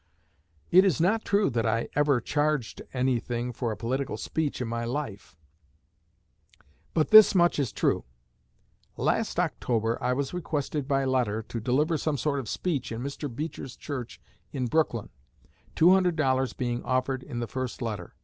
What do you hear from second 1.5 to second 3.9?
that I ever charged anything for a